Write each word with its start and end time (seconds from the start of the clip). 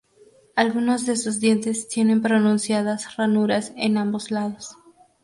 Algunos 0.55 1.05
de 1.05 1.15
sus 1.15 1.39
dientes 1.39 1.87
tienen 1.87 2.23
pronunciadas 2.23 3.17
ranuras 3.17 3.71
en 3.75 3.97
ambos 3.97 4.31
lados. 4.31 4.75